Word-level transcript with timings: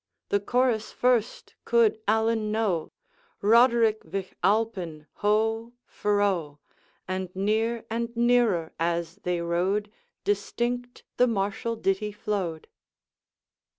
The 0.29 0.39
chorus 0.39 0.91
first 0.91 1.53
could 1.63 1.99
Allan 2.07 2.51
know, 2.51 2.91
'Roderick 3.39 4.01
Vich 4.03 4.33
Alpine, 4.43 5.05
ho! 5.17 5.73
fro!' 5.85 6.57
And 7.07 7.29
near, 7.35 7.85
and 7.87 8.09
nearer 8.17 8.73
as 8.79 9.17
they 9.17 9.41
rowed, 9.41 9.91
Distinct 10.23 11.03
the 11.17 11.27
martial 11.27 11.75
ditty 11.75 12.11
flowed. 12.11 12.67